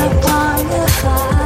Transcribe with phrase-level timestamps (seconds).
[0.00, 1.37] I want the fire.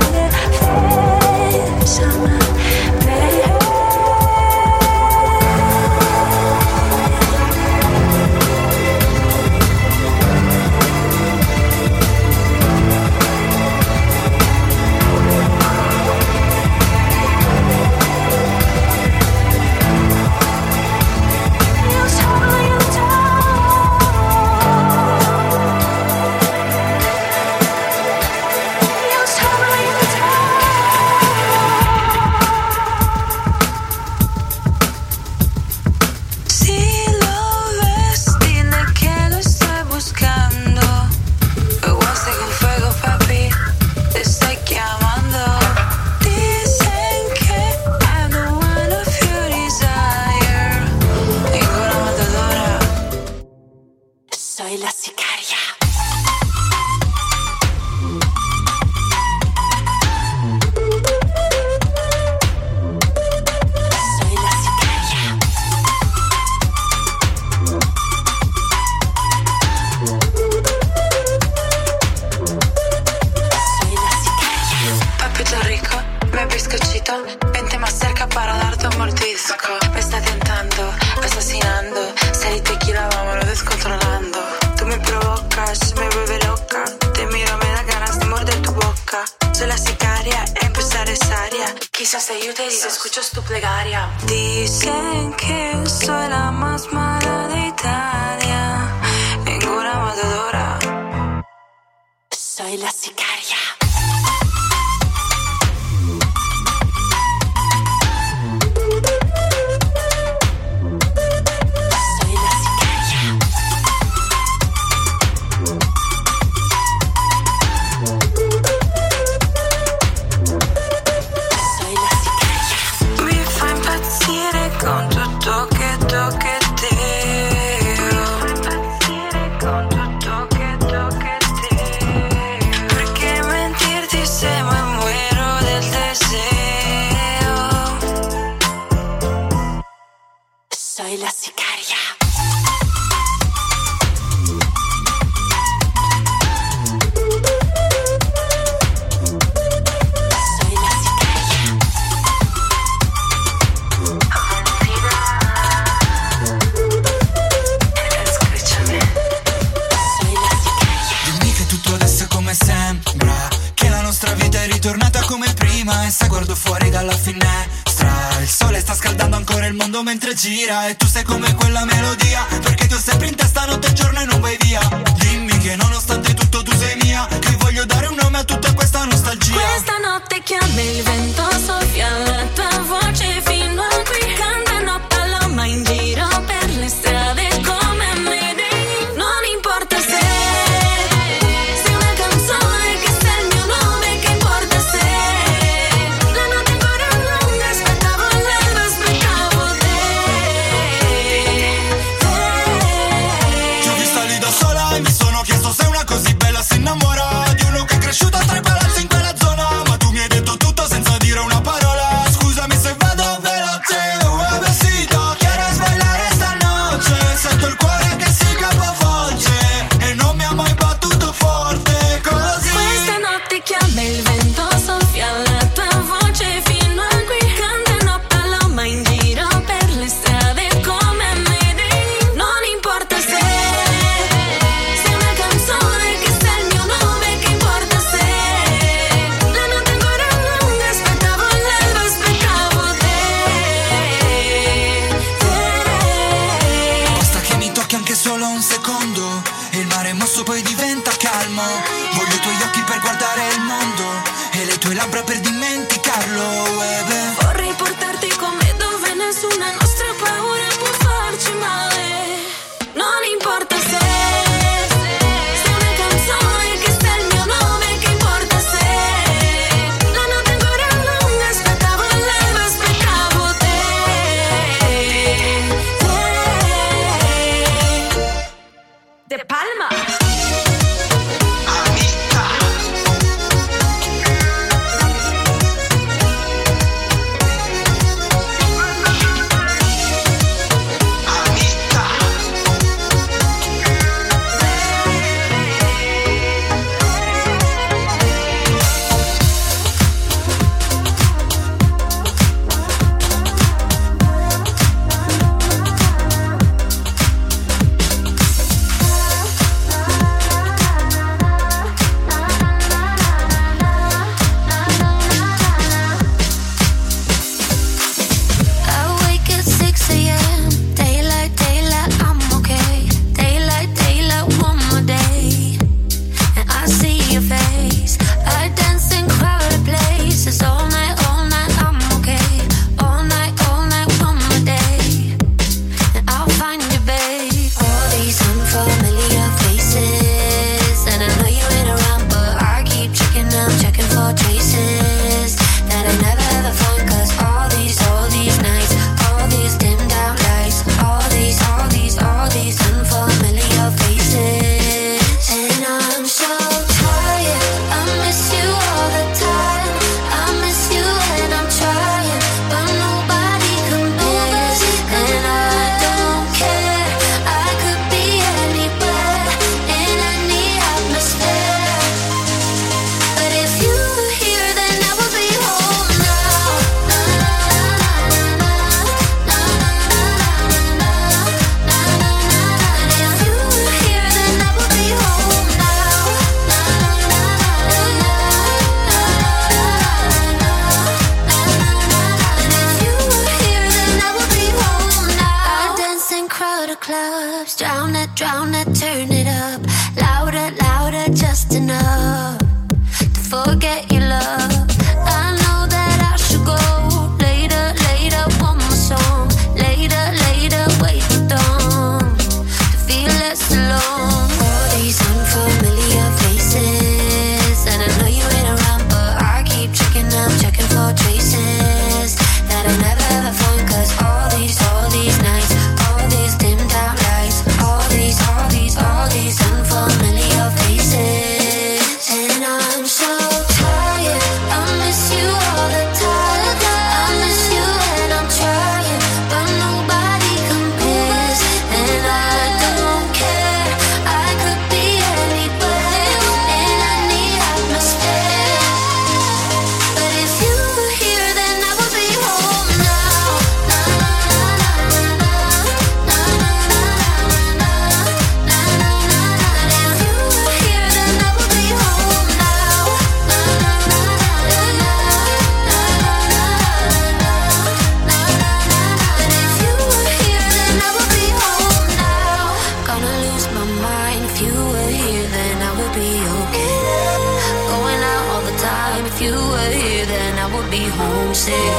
[479.53, 481.93] you were here, then I would be homesick.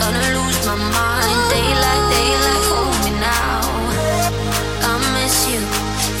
[0.00, 1.40] Gonna lose my mind.
[1.52, 3.60] Daylight, daylight, hold me now.
[4.88, 5.62] I miss you.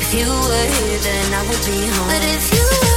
[0.02, 2.08] If you were here, then I would be home.
[2.08, 2.93] But if you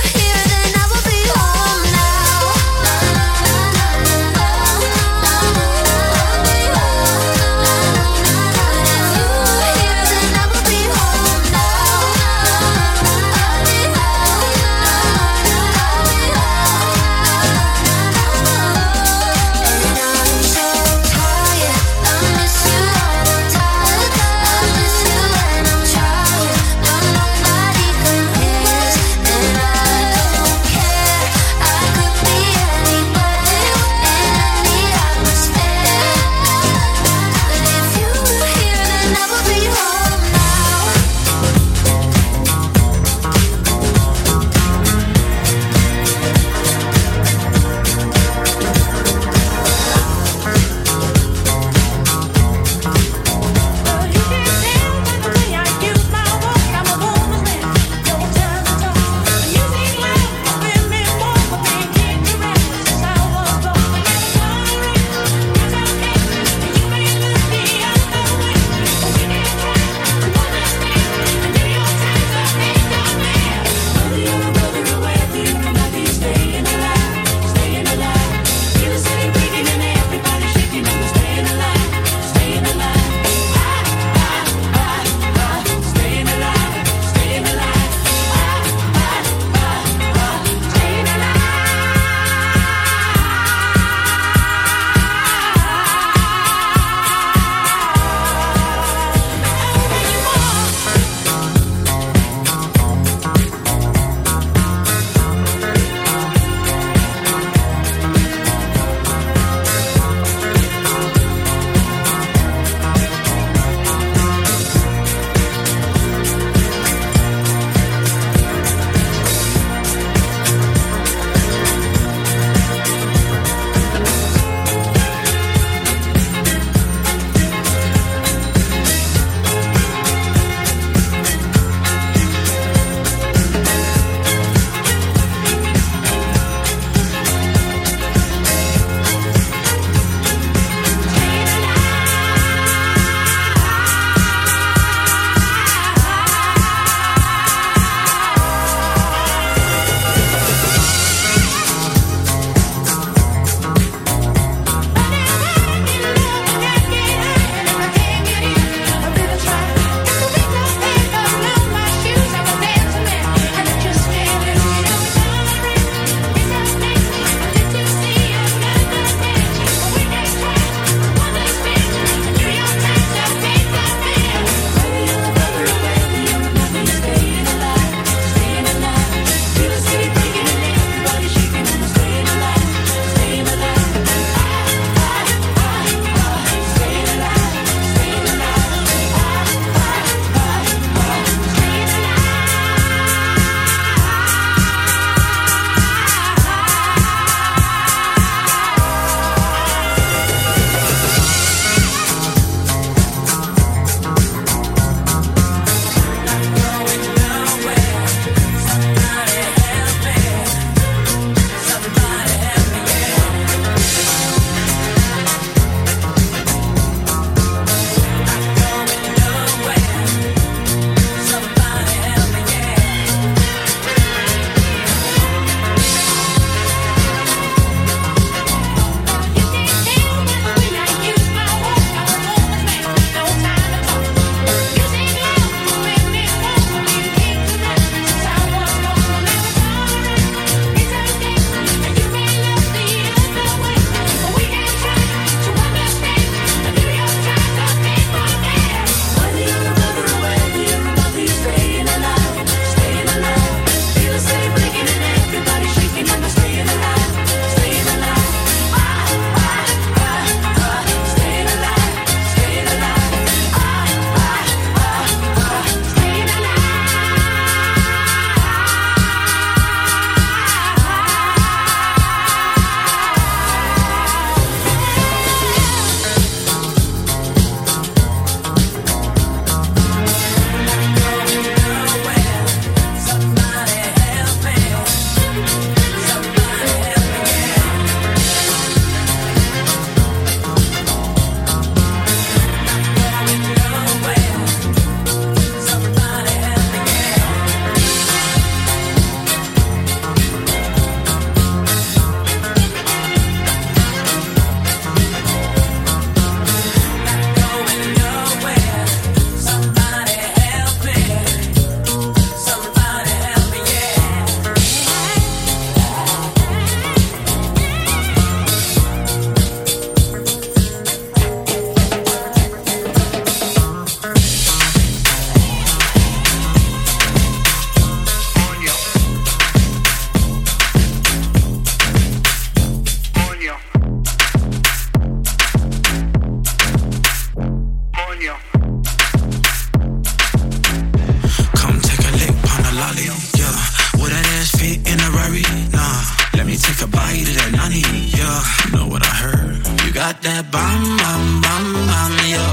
[350.07, 352.45] got that bam bam bam bam yo,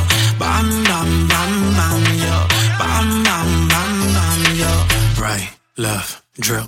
[0.42, 2.36] bam bam bam bam yo,
[2.80, 4.72] bam bam bam bam yo.
[5.22, 6.66] Right, left, drill.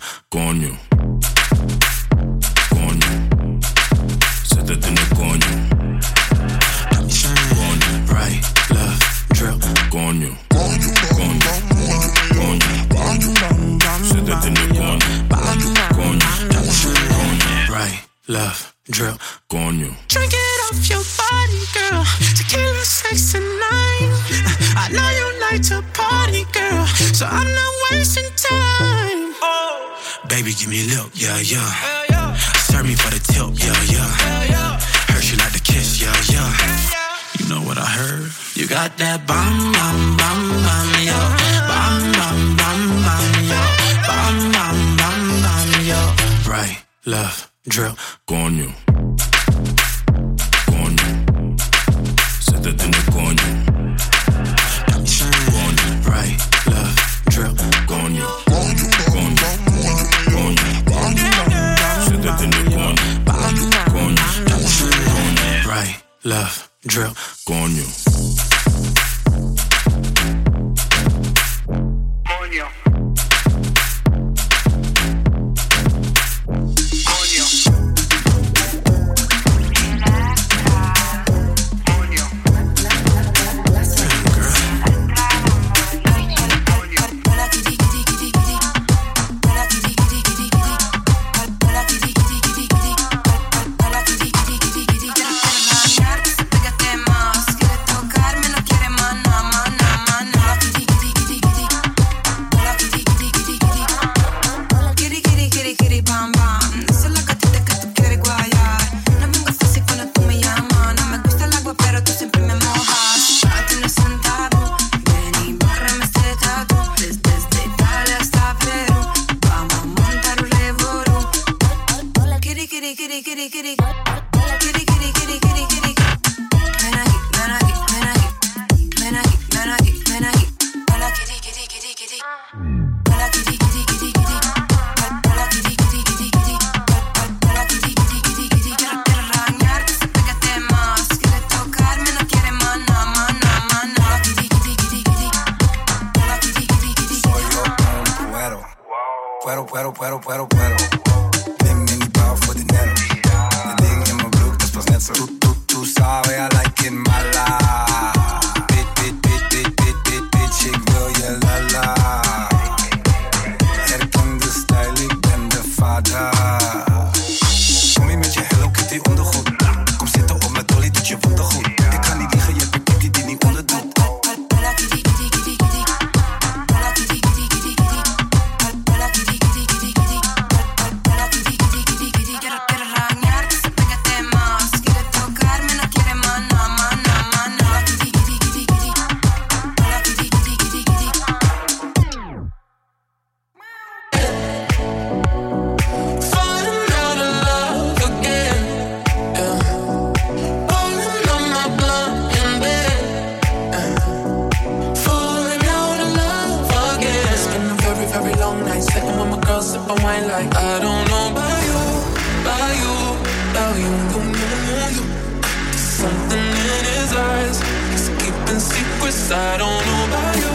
[219.56, 220.52] I don't know about you,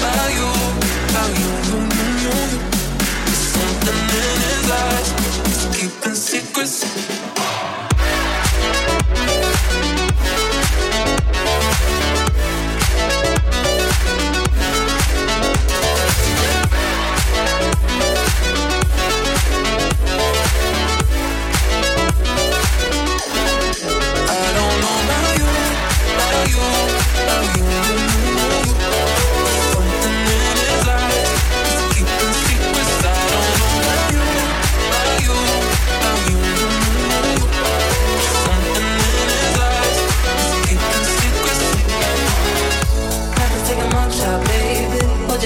[0.00, 0.48] about you,
[1.10, 1.50] about you,
[3.52, 5.08] something in his eyes,
[5.44, 7.19] he's keeping secrets.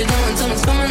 [0.04, 0.83] it on, someone's coming.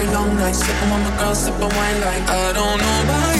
[0.00, 0.54] every long night.
[0.54, 3.39] Sipping on my girl, sipping wine like I don't know about you.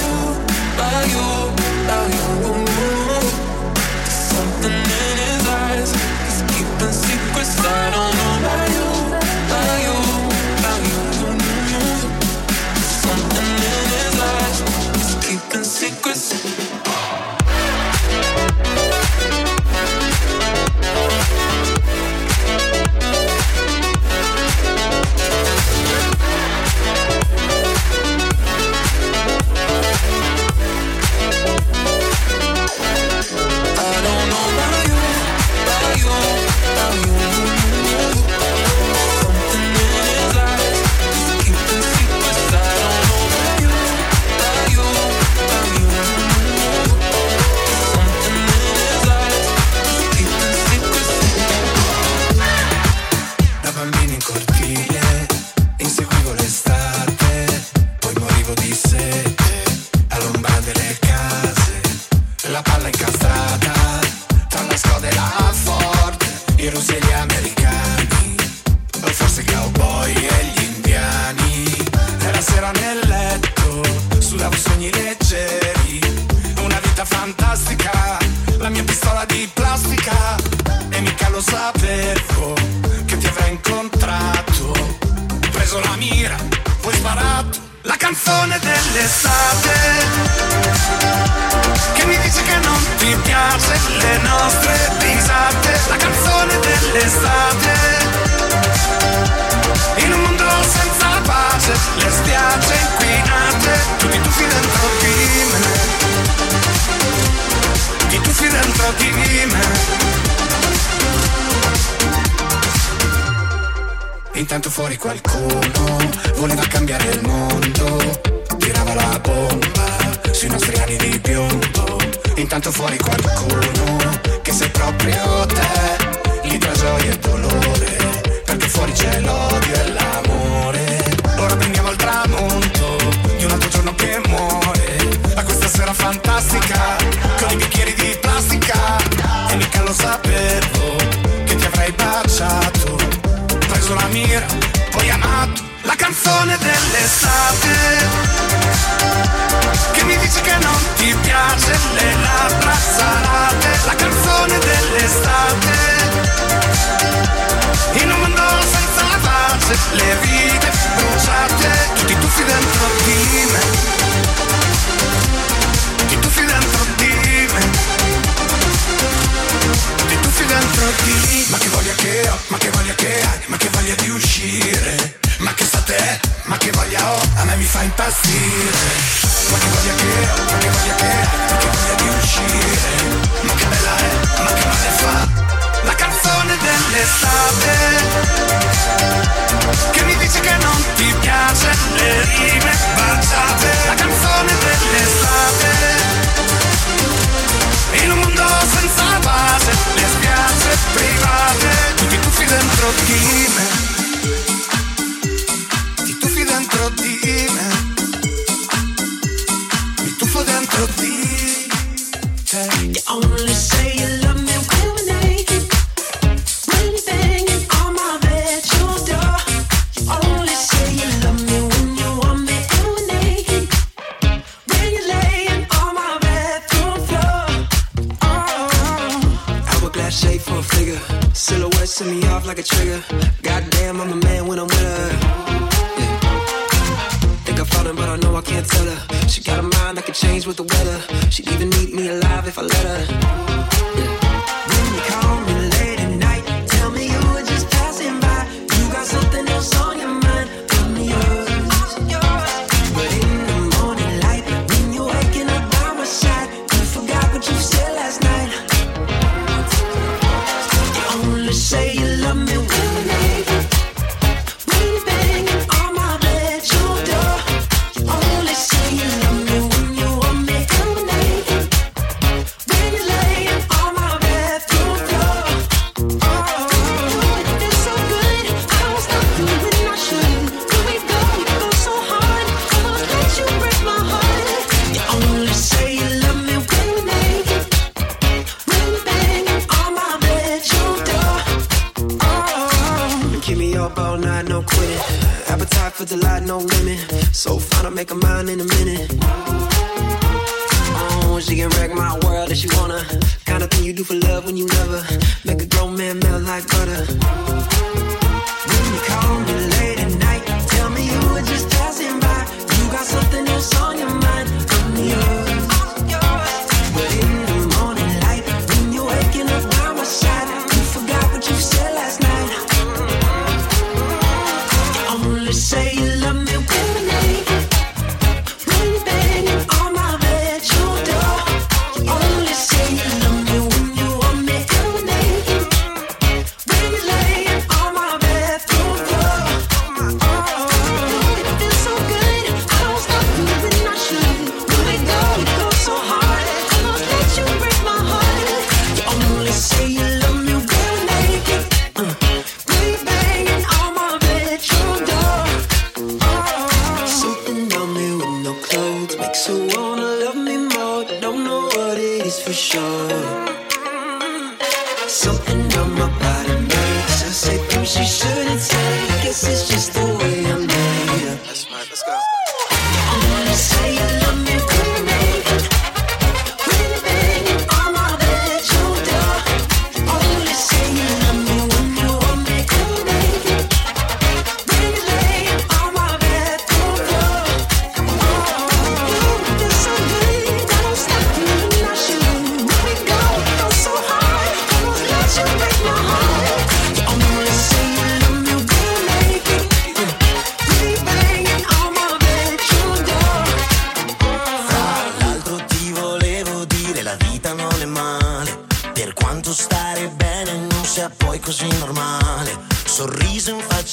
[302.62, 303.39] You wanna.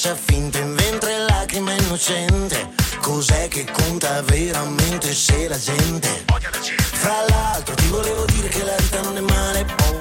[0.08, 2.70] faccia finta, in ventre lacrima innocente.
[3.00, 6.24] Cos'è che conta veramente se la gente?
[6.92, 10.00] Fra l'altro ti volevo dire che la vita non è male, oh.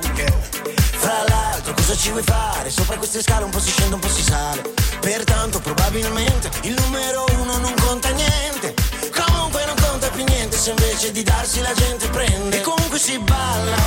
[0.97, 2.69] Fra l'altro cosa ci vuoi fare?
[2.69, 4.61] Sopra queste scale un po' si scende, un po' si sale.
[4.99, 8.73] Pertanto probabilmente il numero uno non conta niente.
[9.13, 12.59] Comunque non conta più niente se invece di darsi la gente prende.
[12.59, 13.77] E comunque si balla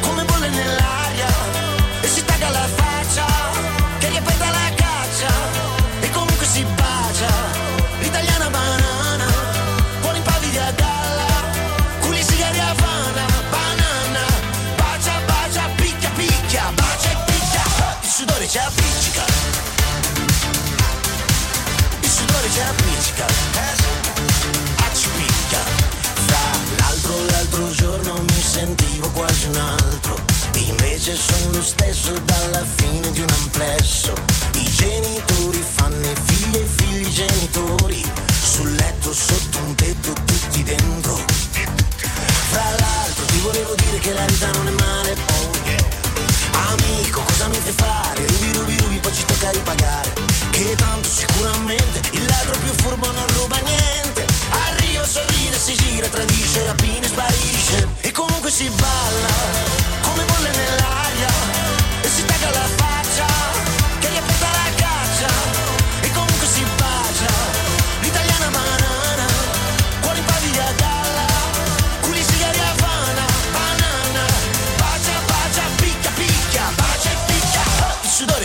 [0.00, 1.26] come bolle nell'aria
[2.00, 3.26] e si taglia la faccia
[3.98, 4.57] che ripeta la
[18.48, 19.24] sudore ci appiccica.
[22.00, 23.26] Il sudore ci appiccica.
[23.26, 23.76] Eh?
[24.86, 25.58] Accipicca.
[26.26, 26.38] Fra
[26.78, 30.16] l'altro l'altro giorno mi sentivo quasi un altro.
[30.54, 34.14] Invece sono lo stesso dalla fine di un amplesso.
[34.54, 38.02] I genitori fanno i figli e figli genitori.
[38.42, 41.16] Sul letto sotto un tetto tutti dentro.
[42.50, 45.12] Fra l'altro ti volevo dire che la vita non è male.
[45.12, 45.97] Oh yeah.
[46.66, 48.26] Amico, cosa mi fai fare?
[48.26, 50.12] Rubi, rubi, rubi, poi ci tocca ripagare.
[50.50, 54.26] Che tanto sicuramente il ladro più furbo non ruba niente.
[54.50, 57.88] Arriva, sorride, si gira, tradisce, rapina e sparisce.
[58.00, 59.34] E comunque si balla,
[60.02, 61.28] come bolle nell'aria.
[62.02, 62.87] E si taglia la faccia.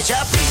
[0.04, 0.43] bitch,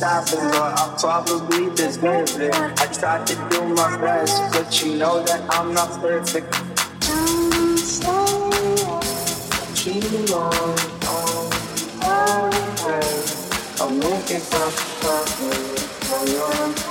[0.00, 2.54] stopping, but I'll probably deserve it.
[2.54, 6.54] I tried to do my best, but you know that I'm not perfect.
[7.02, 8.50] I'm sorry.
[9.74, 10.54] Cheating on,
[11.04, 11.52] on,
[12.02, 12.52] on,
[13.82, 16.24] I'm looking for, for, for,
[16.76, 16.89] for,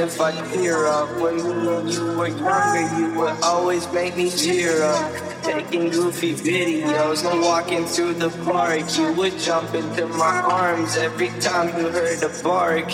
[0.00, 1.08] if I tear up.
[1.20, 5.12] When you were younger, you would always make me cheer up.
[5.42, 8.84] Taking goofy videos and walking through the park.
[8.96, 12.88] You would jump into my arms every time you heard a bark.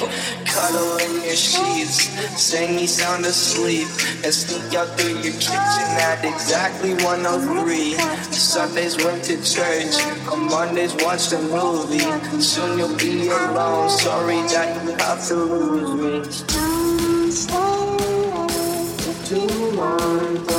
[0.47, 2.09] Cuddle in your sheets,
[2.41, 3.89] sing me sound asleep,
[4.25, 7.95] and sneak out through your kitchen at exactly 103.
[8.33, 9.95] Sundays went to church,
[10.31, 11.99] on Mondays watched a movie.
[12.41, 13.91] Soon you'll be alone.
[13.91, 16.66] Sorry that you have to lose me.
[20.07, 20.56] Santa.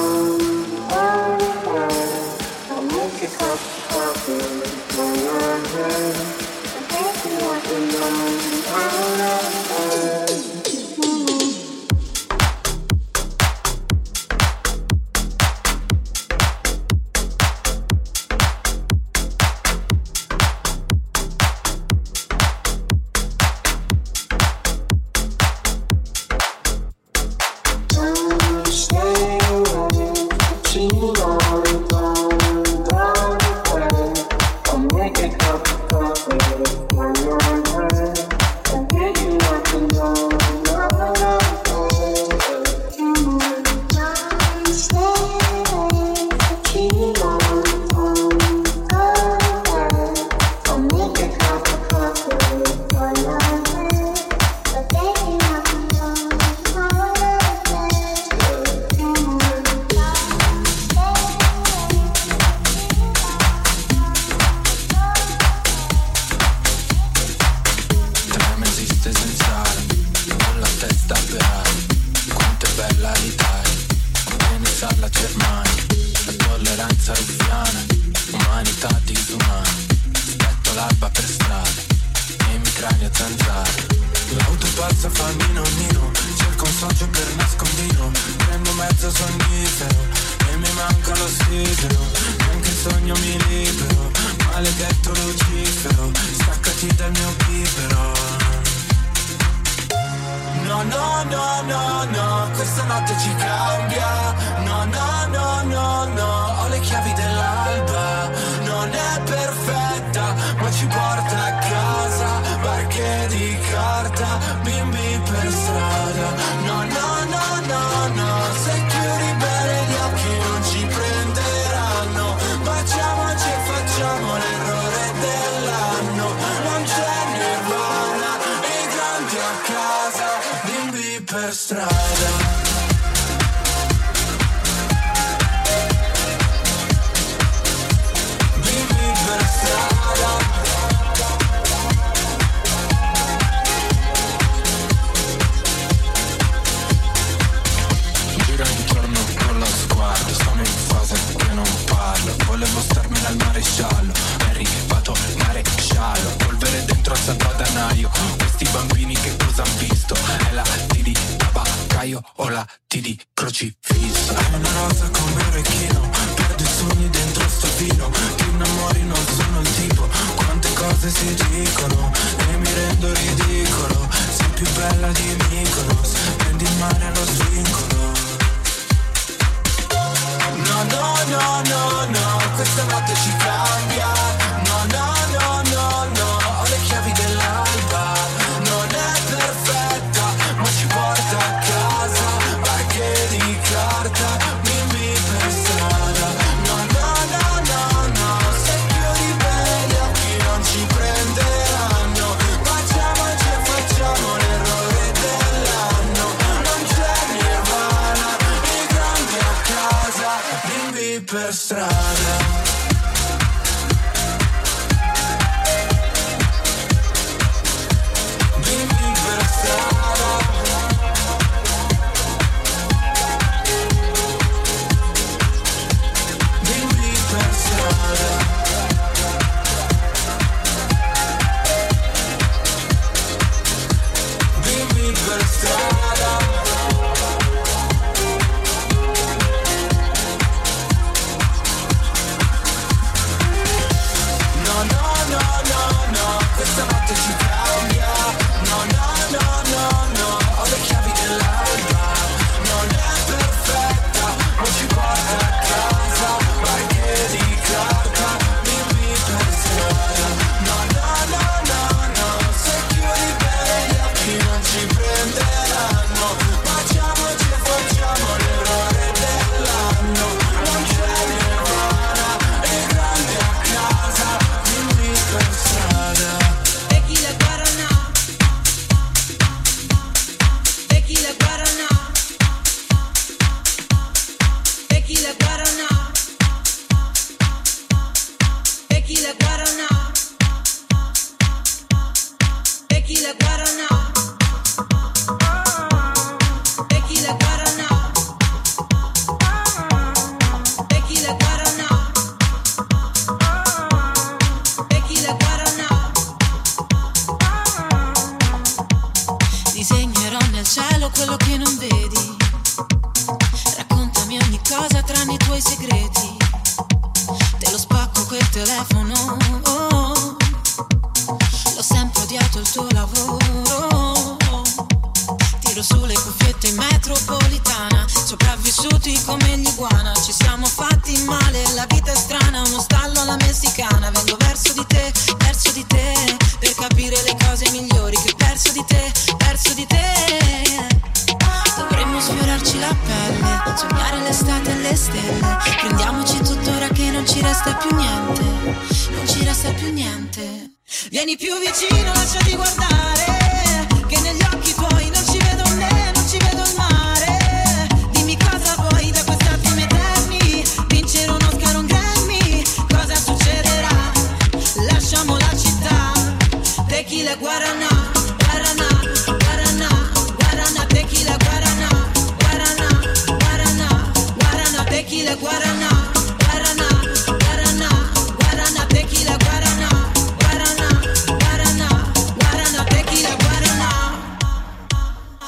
[375.07, 376.07] tequila, guaraná.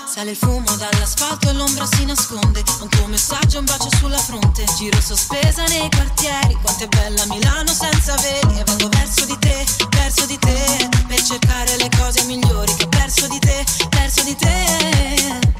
[0.05, 4.65] Sale il fumo dall'asfalto e l'ombra si nasconde, un tuo messaggio, un bacio sulla fronte,
[4.77, 8.59] giro sospesa nei quartieri, quanto è bella Milano senza veli.
[8.59, 12.73] E vado verso di te, verso di te, per cercare le cose migliori.
[12.75, 15.58] Che ho perso di te, perso di te.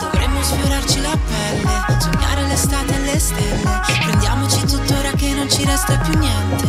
[0.00, 3.80] Dovremmo sfiorarci la pelle, sognare l'estate e le stelle.
[4.04, 6.64] Prendiamoci tuttora che non ci resta più niente,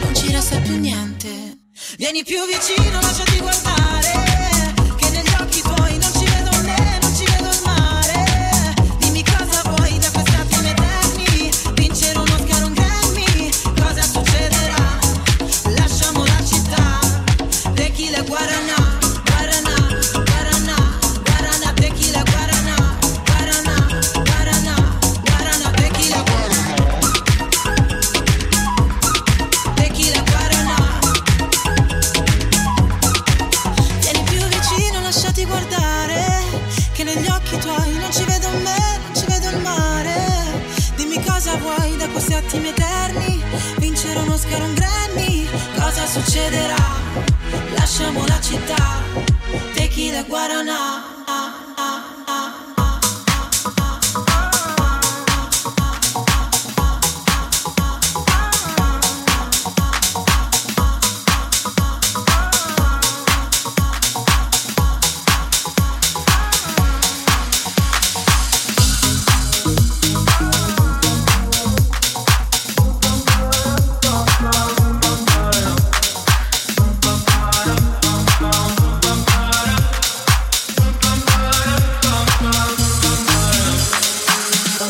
[0.00, 1.58] non ci resta più niente.
[1.96, 4.53] Vieni più vicino, lasciati guardare.
[46.06, 46.76] succederà.
[47.76, 49.02] Lasciamo la città,
[49.74, 50.93] tequila e guaranà.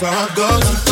[0.00, 0.87] that's how gonna.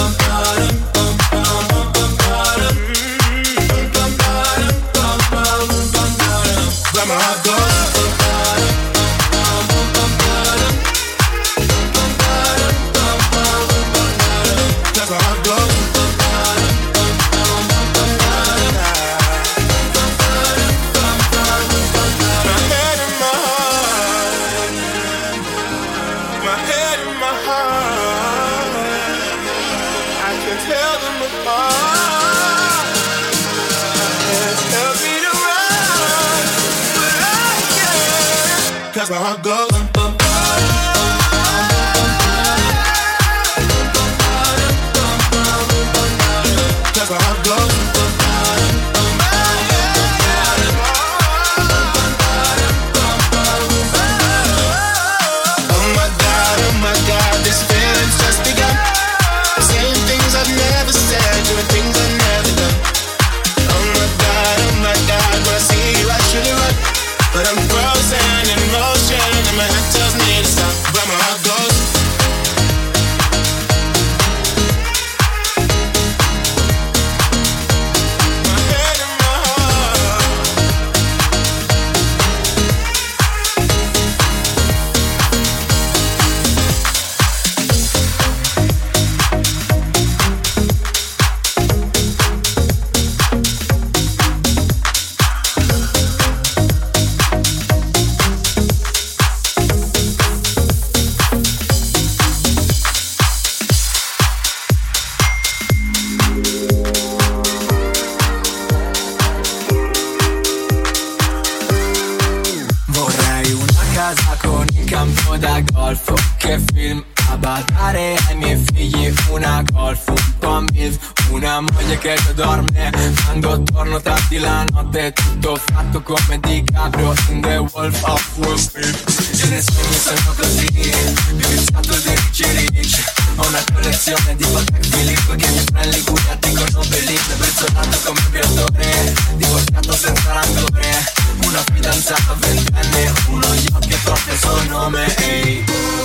[142.29, 145.96] A vent'anni uno gli occhi troppi sul nome, ehi.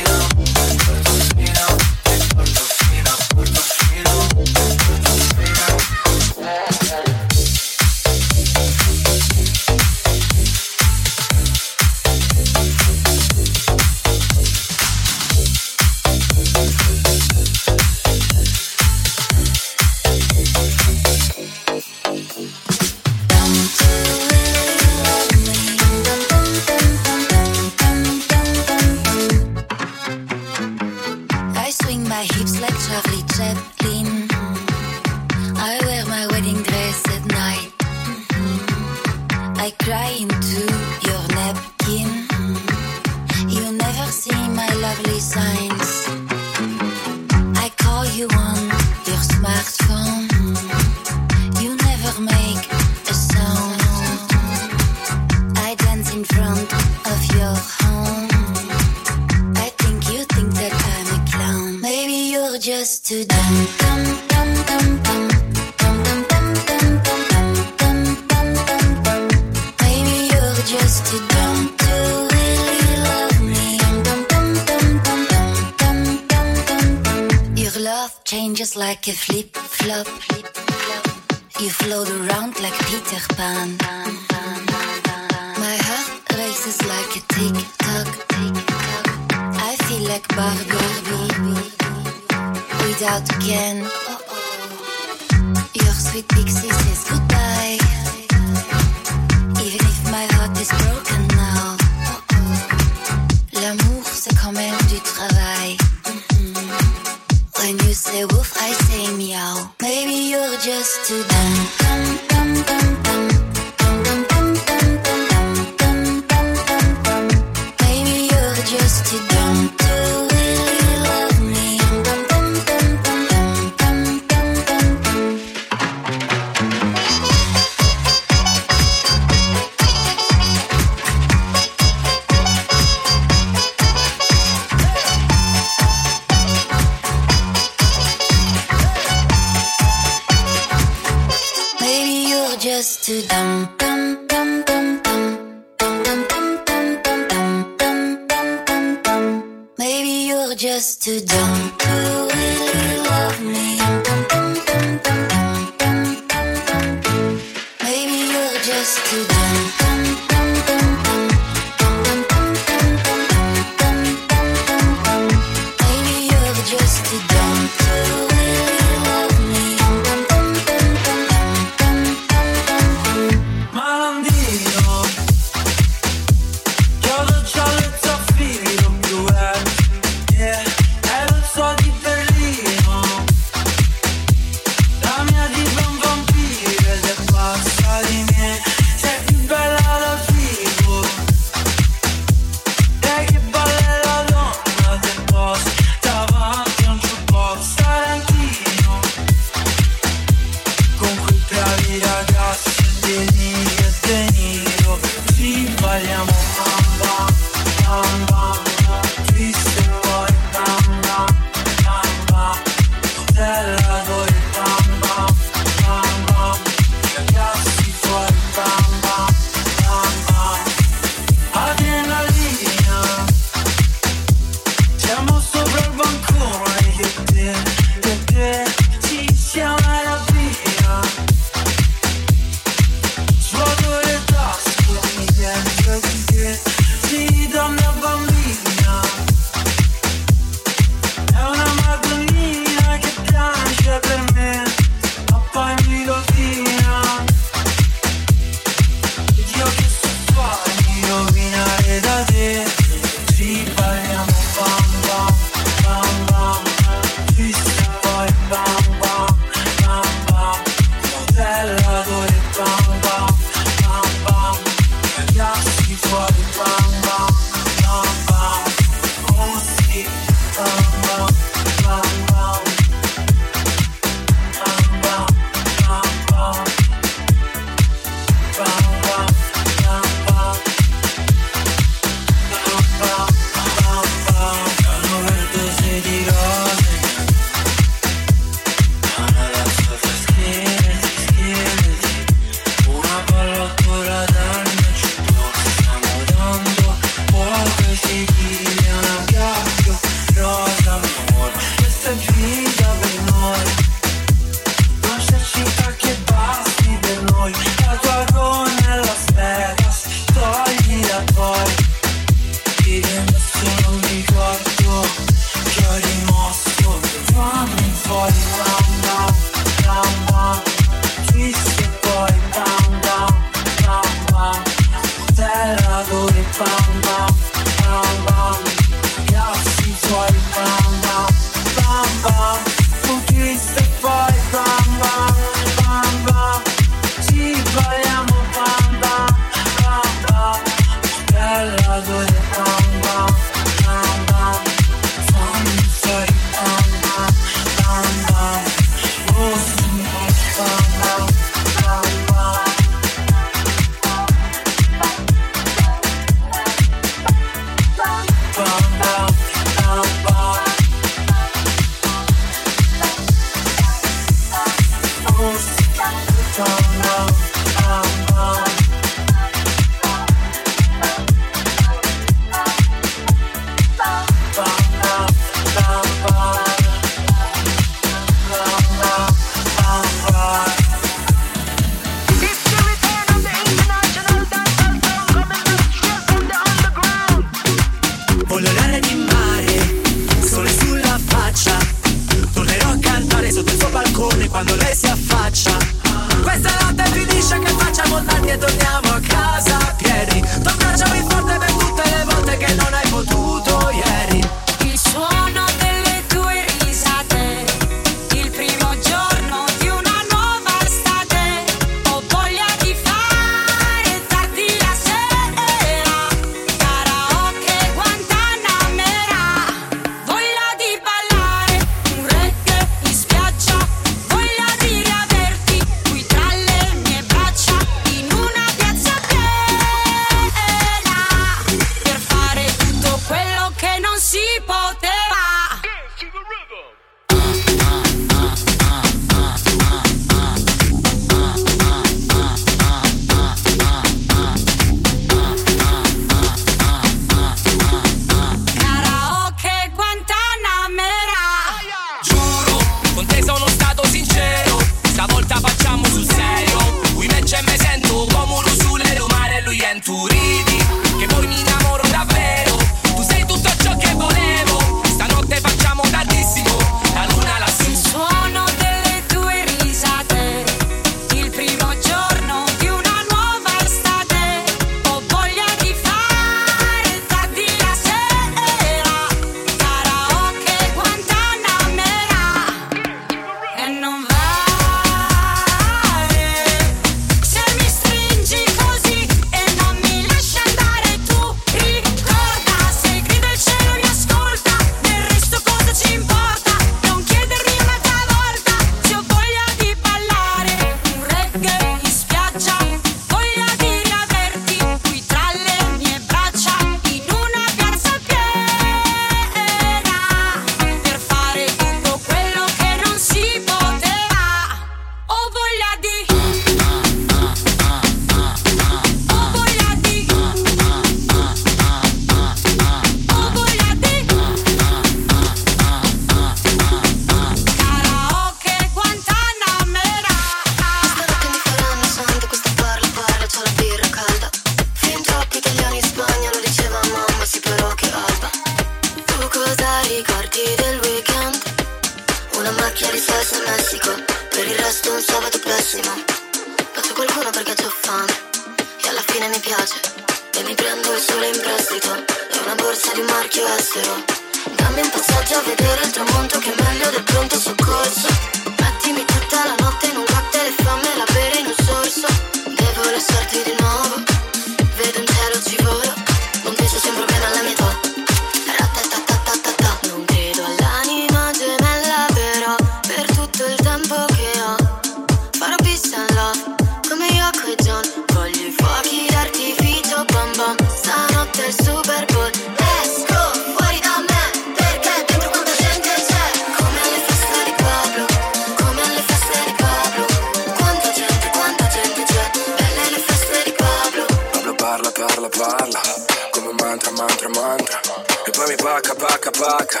[599.58, 600.00] pacca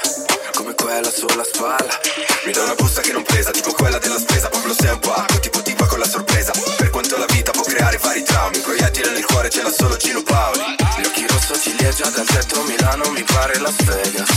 [0.54, 1.98] Come quella sulla spalla.
[2.44, 5.38] Mi dà una busta che non pesa Tipo quella della spesa Proprio sei un pacco
[5.38, 6.52] Tipo tipa con la sorpresa.
[6.76, 10.22] Per quanto la vita può creare vari traumi Proiettile nel cuore ce l'ha solo Gino
[10.22, 10.76] Paoli.
[10.98, 14.28] Gli occhi rosso ciliegia dal tetto Milano mi pare Las Vegas.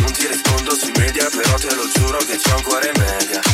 [0.00, 3.49] Non ti rispondo sui media Però te lo giuro che c'è un cuore media.